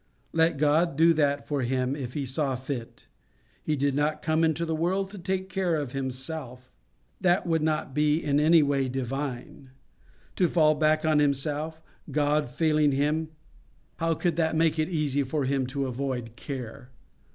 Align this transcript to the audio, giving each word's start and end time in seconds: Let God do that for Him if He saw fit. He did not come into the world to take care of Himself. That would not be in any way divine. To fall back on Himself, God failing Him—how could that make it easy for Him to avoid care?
Let 0.33 0.57
God 0.57 0.95
do 0.97 1.13
that 1.13 1.47
for 1.47 1.61
Him 1.61 1.95
if 1.95 2.13
He 2.15 2.25
saw 2.25 2.55
fit. 2.55 3.05
He 3.61 3.75
did 3.75 3.93
not 3.93 4.23
come 4.23 4.43
into 4.43 4.65
the 4.65 4.73
world 4.73 5.11
to 5.11 5.19
take 5.19 5.47
care 5.47 5.75
of 5.75 5.91
Himself. 5.91 6.71
That 7.19 7.45
would 7.45 7.61
not 7.61 7.93
be 7.93 8.17
in 8.17 8.39
any 8.39 8.63
way 8.63 8.89
divine. 8.89 9.69
To 10.37 10.47
fall 10.47 10.73
back 10.73 11.05
on 11.05 11.19
Himself, 11.19 11.83
God 12.09 12.49
failing 12.49 12.93
Him—how 12.93 14.15
could 14.15 14.37
that 14.37 14.55
make 14.55 14.79
it 14.79 14.89
easy 14.89 15.21
for 15.21 15.45
Him 15.45 15.67
to 15.67 15.85
avoid 15.85 16.35
care? 16.35 16.89